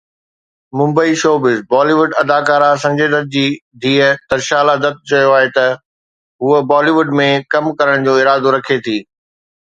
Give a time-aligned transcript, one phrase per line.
[0.77, 3.45] Mumbai (showbiz news) Bollywood اداڪار سنجي دت جي
[3.83, 5.67] ڌيءَ ترشالا دت چيو آهي ته
[6.45, 8.97] هوءَ بالي ووڊ ۾ ڪم ڪرڻ جو ارادو رکي ٿي.